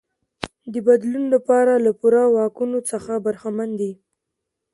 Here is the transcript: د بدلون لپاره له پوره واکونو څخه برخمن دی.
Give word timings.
د 0.73 0.75
بدلون 0.87 1.23
لپاره 1.35 1.73
له 1.85 1.91
پوره 1.99 2.23
واکونو 2.35 2.79
څخه 2.91 3.13
برخمن 3.25 3.69
دی. 3.79 3.91